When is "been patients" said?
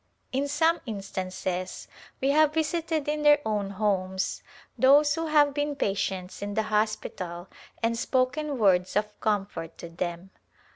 5.53-6.41